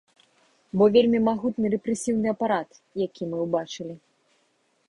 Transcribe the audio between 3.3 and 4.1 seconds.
мы ўбачылі.